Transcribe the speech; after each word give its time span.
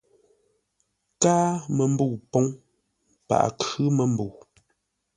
Káa 1.21 1.51
məmbəu 1.75 2.13
póŋ, 2.31 2.45
paghʼə 3.27 3.49
khʉ́ 3.61 3.87
məmbəu. 3.97 4.31